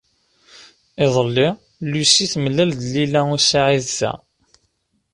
Iḍelli, 1.05 1.49
Lucie 1.89 2.27
temlal-d 2.33 2.81
Lila 2.93 3.21
u 3.33 3.37
Saɛid 3.39 3.85
da. 3.97 4.13